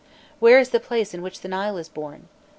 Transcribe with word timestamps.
Where 0.39 0.57
is 0.57 0.69
the 0.69 0.79
place 0.79 1.13
in 1.13 1.21
which 1.21 1.41
the 1.41 1.47
Nile 1.47 1.77
is 1.77 1.87
born? 1.87 2.27